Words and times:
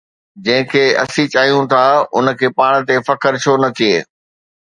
جنهن 0.45 0.63
کي 0.71 0.83
اسين 1.03 1.27
چاهيون 1.33 1.63
ٿا، 1.73 1.83
ان 2.15 2.25
کي 2.39 2.47
پاڻ 2.57 2.73
تي 2.87 2.95
فخر 3.07 3.33
ڇو 3.43 3.53
نه 3.63 3.69
ٿئي؟ 3.77 3.95